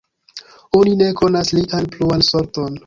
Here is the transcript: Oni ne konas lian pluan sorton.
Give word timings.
Oni 0.79 0.93
ne 1.03 1.11
konas 1.21 1.55
lian 1.59 1.95
pluan 1.95 2.29
sorton. 2.35 2.79